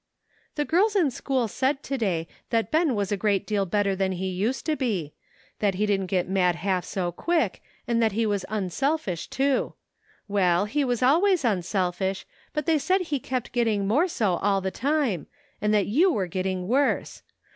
[0.55, 4.13] "The girls in school said to day that Ben was a great deal better than
[4.13, 5.13] he used to be;
[5.59, 9.75] that he didn't get mad half so quick, and that he was unselfish too.
[10.27, 14.71] Well, he was always unselfish, but they said he kept getting more so all the
[14.71, 15.27] time,
[15.61, 17.21] and that you were getting worse.